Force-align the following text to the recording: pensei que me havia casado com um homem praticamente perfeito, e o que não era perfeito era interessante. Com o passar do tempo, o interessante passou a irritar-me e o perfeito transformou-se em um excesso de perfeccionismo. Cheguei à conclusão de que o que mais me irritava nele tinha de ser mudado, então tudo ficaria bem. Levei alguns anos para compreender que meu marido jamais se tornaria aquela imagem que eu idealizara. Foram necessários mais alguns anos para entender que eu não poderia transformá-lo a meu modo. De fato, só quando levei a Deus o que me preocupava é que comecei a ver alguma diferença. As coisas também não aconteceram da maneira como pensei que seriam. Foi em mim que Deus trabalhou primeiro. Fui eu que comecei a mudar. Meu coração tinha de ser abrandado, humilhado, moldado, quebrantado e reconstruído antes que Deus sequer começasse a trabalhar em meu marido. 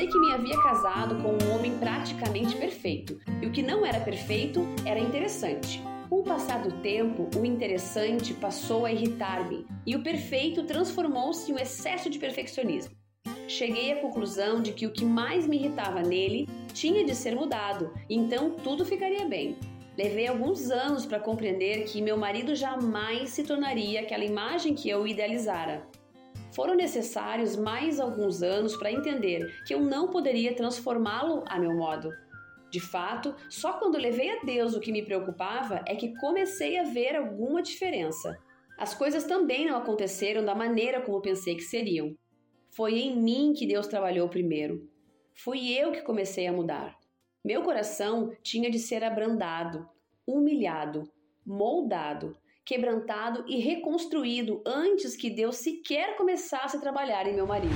pensei 0.00 0.06
que 0.06 0.18
me 0.18 0.32
havia 0.32 0.62
casado 0.62 1.16
com 1.16 1.32
um 1.32 1.54
homem 1.54 1.76
praticamente 1.78 2.56
perfeito, 2.56 3.18
e 3.42 3.46
o 3.46 3.52
que 3.52 3.62
não 3.62 3.84
era 3.84 4.00
perfeito 4.00 4.66
era 4.86 4.98
interessante. 4.98 5.82
Com 6.08 6.20
o 6.20 6.22
passar 6.22 6.62
do 6.62 6.72
tempo, 6.80 7.28
o 7.38 7.44
interessante 7.44 8.32
passou 8.32 8.86
a 8.86 8.92
irritar-me 8.92 9.66
e 9.86 9.94
o 9.94 10.02
perfeito 10.02 10.62
transformou-se 10.62 11.50
em 11.50 11.54
um 11.54 11.58
excesso 11.58 12.08
de 12.08 12.18
perfeccionismo. 12.18 12.94
Cheguei 13.46 13.92
à 13.92 14.00
conclusão 14.00 14.62
de 14.62 14.72
que 14.72 14.86
o 14.86 14.92
que 14.92 15.04
mais 15.04 15.46
me 15.46 15.56
irritava 15.56 16.00
nele 16.00 16.48
tinha 16.72 17.04
de 17.04 17.14
ser 17.14 17.34
mudado, 17.34 17.92
então 18.08 18.52
tudo 18.52 18.86
ficaria 18.86 19.26
bem. 19.26 19.58
Levei 19.98 20.26
alguns 20.28 20.70
anos 20.70 21.04
para 21.04 21.20
compreender 21.20 21.84
que 21.84 22.00
meu 22.00 22.16
marido 22.16 22.54
jamais 22.54 23.30
se 23.30 23.42
tornaria 23.42 24.00
aquela 24.00 24.24
imagem 24.24 24.74
que 24.74 24.88
eu 24.88 25.06
idealizara. 25.06 25.86
Foram 26.52 26.74
necessários 26.74 27.56
mais 27.56 28.00
alguns 28.00 28.42
anos 28.42 28.76
para 28.76 28.90
entender 28.90 29.62
que 29.66 29.74
eu 29.74 29.80
não 29.80 30.08
poderia 30.08 30.54
transformá-lo 30.54 31.44
a 31.46 31.58
meu 31.58 31.74
modo. 31.76 32.10
De 32.70 32.80
fato, 32.80 33.34
só 33.48 33.74
quando 33.74 33.98
levei 33.98 34.30
a 34.30 34.42
Deus 34.42 34.74
o 34.74 34.80
que 34.80 34.92
me 34.92 35.02
preocupava 35.02 35.82
é 35.86 35.94
que 35.94 36.14
comecei 36.18 36.78
a 36.78 36.84
ver 36.84 37.16
alguma 37.16 37.62
diferença. 37.62 38.36
As 38.78 38.94
coisas 38.94 39.24
também 39.24 39.66
não 39.66 39.76
aconteceram 39.76 40.44
da 40.44 40.54
maneira 40.54 41.00
como 41.00 41.20
pensei 41.20 41.54
que 41.54 41.62
seriam. 41.62 42.16
Foi 42.70 42.98
em 42.98 43.20
mim 43.20 43.52
que 43.52 43.66
Deus 43.66 43.86
trabalhou 43.86 44.28
primeiro. 44.28 44.88
Fui 45.34 45.72
eu 45.72 45.92
que 45.92 46.02
comecei 46.02 46.46
a 46.46 46.52
mudar. 46.52 46.96
Meu 47.44 47.62
coração 47.62 48.32
tinha 48.42 48.70
de 48.70 48.78
ser 48.78 49.02
abrandado, 49.02 49.88
humilhado, 50.26 51.10
moldado, 51.44 52.36
quebrantado 52.70 53.44
e 53.48 53.58
reconstruído 53.58 54.62
antes 54.64 55.16
que 55.16 55.28
Deus 55.28 55.56
sequer 55.56 56.16
começasse 56.16 56.76
a 56.76 56.80
trabalhar 56.80 57.26
em 57.26 57.34
meu 57.34 57.44
marido. 57.44 57.74